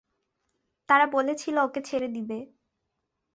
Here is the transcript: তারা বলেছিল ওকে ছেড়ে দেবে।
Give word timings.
তারা 0.89 1.05
বলেছিল 1.15 1.55
ওকে 1.59 1.81
ছেড়ে 1.85 2.07
দেবে। 2.07 2.37